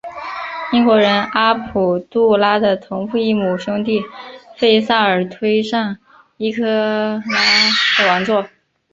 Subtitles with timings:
[0.71, 4.01] 英国人将阿卜杜拉的同父异母兄弟
[4.57, 5.95] 费萨尔推上
[6.37, 7.23] 伊拉克
[7.99, 8.47] 的王座。